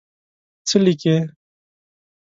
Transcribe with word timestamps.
څه 0.67 0.77
لیکې. 0.85 1.15